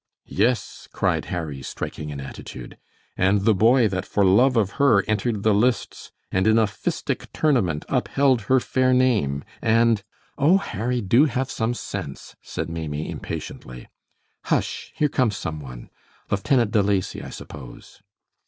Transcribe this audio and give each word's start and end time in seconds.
"Yes," 0.25 0.87
cried 0.91 1.25
Harry, 1.25 1.61
striking 1.61 2.11
an 2.11 2.19
attitude, 2.19 2.75
"and 3.15 3.41
the 3.41 3.53
boy 3.53 3.87
that 3.87 4.03
for 4.03 4.25
love 4.25 4.57
of 4.57 4.71
her 4.81 5.03
entered 5.07 5.43
the 5.43 5.53
lists, 5.53 6.11
and 6.31 6.47
in 6.47 6.57
a 6.57 6.65
fistic 6.65 7.27
tournament 7.33 7.85
upheld 7.87 8.41
her 8.49 8.59
fair 8.59 8.95
name, 8.95 9.43
and" 9.61 10.01
"Oh, 10.39 10.57
Harry, 10.57 11.01
do 11.01 11.25
have 11.25 11.51
some 11.51 11.75
sense!" 11.75 12.35
said 12.41 12.67
Maimie, 12.67 13.11
impatiently. 13.11 13.89
"Hush, 14.45 14.91
here 14.95 15.07
comes 15.07 15.37
some 15.37 15.59
one; 15.59 15.91
Lieutenant 16.31 16.71
De 16.71 16.81
Lacy, 16.81 17.21
I 17.21 17.29
suppose." 17.29 18.01